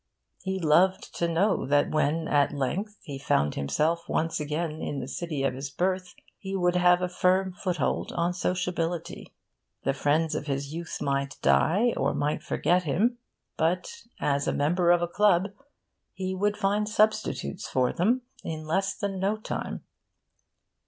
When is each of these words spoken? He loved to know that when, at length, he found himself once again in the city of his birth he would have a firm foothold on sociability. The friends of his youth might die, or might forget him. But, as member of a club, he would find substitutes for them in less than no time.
He 0.41 0.57
loved 0.59 1.13
to 1.17 1.27
know 1.27 1.67
that 1.67 1.91
when, 1.91 2.27
at 2.27 2.51
length, 2.55 2.97
he 3.03 3.19
found 3.19 3.53
himself 3.53 4.09
once 4.09 4.39
again 4.39 4.81
in 4.81 4.99
the 4.99 5.07
city 5.07 5.43
of 5.43 5.53
his 5.53 5.69
birth 5.69 6.15
he 6.39 6.55
would 6.55 6.75
have 6.75 7.03
a 7.03 7.07
firm 7.07 7.53
foothold 7.53 8.11
on 8.13 8.33
sociability. 8.33 9.31
The 9.83 9.93
friends 9.93 10.33
of 10.33 10.47
his 10.47 10.73
youth 10.73 10.97
might 11.03 11.37
die, 11.43 11.93
or 11.95 12.15
might 12.15 12.41
forget 12.41 12.81
him. 12.81 13.19
But, 13.57 14.05
as 14.19 14.47
member 14.47 14.89
of 14.89 15.03
a 15.03 15.07
club, 15.07 15.49
he 16.13 16.33
would 16.33 16.57
find 16.57 16.89
substitutes 16.89 17.69
for 17.69 17.93
them 17.93 18.23
in 18.43 18.65
less 18.65 18.95
than 18.95 19.19
no 19.19 19.37
time. 19.37 19.83